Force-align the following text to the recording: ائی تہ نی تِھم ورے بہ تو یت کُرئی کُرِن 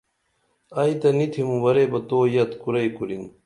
ائی 0.79 0.93
تہ 1.01 1.09
نی 1.17 1.25
تِھم 1.33 1.49
ورے 1.63 1.83
بہ 1.91 1.99
تو 2.09 2.19
یت 2.33 2.51
کُرئی 2.61 2.89
کُرِن 2.95 3.23